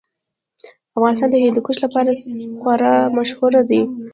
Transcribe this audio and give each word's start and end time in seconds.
افغانستان 0.97 1.29
د 1.31 1.35
هندوکش 1.45 1.77
لپاره 1.85 2.11
خورا 2.59 2.93
مشهور 3.17 3.53
دی. 3.69 3.81